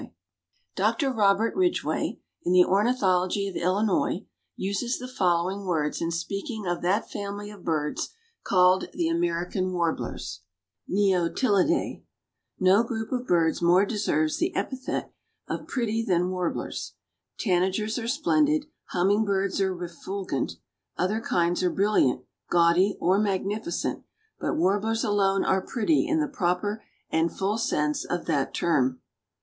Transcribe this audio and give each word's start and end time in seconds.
_)Dr. 0.75 1.11
Robert 1.11 1.55
Ridgway, 1.55 2.19
in 2.43 2.53
the 2.53 2.65
Ornithology 2.65 3.47
of 3.47 3.55
Illinois, 3.55 4.25
uses 4.55 4.97
the 4.97 5.07
following 5.07 5.63
words 5.67 6.01
in 6.01 6.09
speaking 6.09 6.65
of 6.65 6.81
that 6.81 7.11
family 7.11 7.51
of 7.51 7.63
birds 7.63 8.09
called 8.43 8.85
the 8.95 9.07
American 9.07 9.71
Warblers 9.73 10.41
(Mniotilidae), 10.89 12.01
"No 12.59 12.81
group 12.81 13.11
of 13.11 13.27
birds 13.27 13.61
more 13.61 13.85
deserves 13.85 14.37
the 14.39 14.55
epithet 14.55 15.13
of 15.47 15.67
pretty 15.67 16.03
than 16.03 16.21
the 16.21 16.27
Warblers; 16.29 16.93
Tanagers 17.37 17.99
are 18.01 18.07
splendid; 18.07 18.65
Humming 18.85 19.23
birds 19.23 19.61
are 19.61 19.71
refulgent; 19.71 20.53
other 20.97 21.19
kinds 21.21 21.61
are 21.61 21.69
brilliant, 21.69 22.23
gaudy 22.49 22.97
or 22.99 23.19
magnificent, 23.19 24.03
but 24.39 24.55
Warblers 24.57 25.03
alone 25.03 25.45
are 25.45 25.61
pretty 25.61 26.07
in 26.07 26.19
the 26.19 26.27
proper 26.27 26.83
and 27.11 27.31
full 27.31 27.59
sense 27.59 28.03
of 28.03 28.25
that 28.25 28.51
term." 28.55 28.99